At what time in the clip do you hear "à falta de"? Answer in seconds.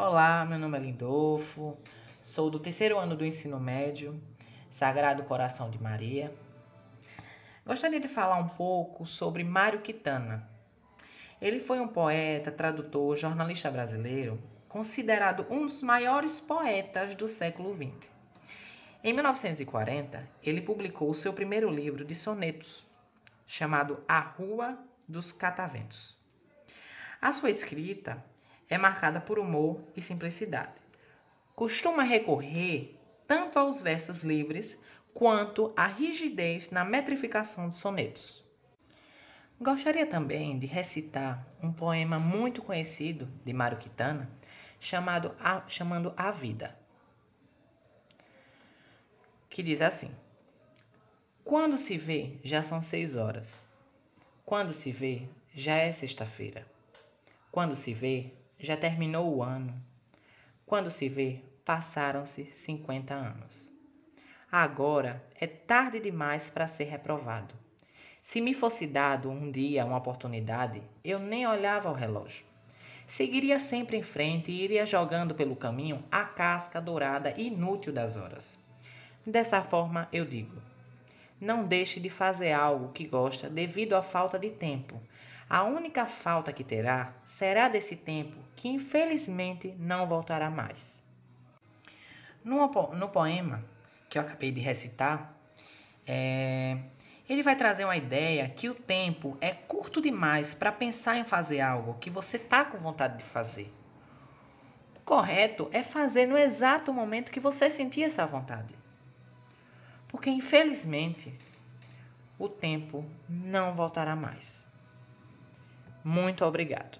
83.94-84.50